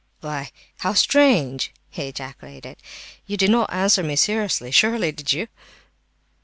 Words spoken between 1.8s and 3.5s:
he ejaculated. "You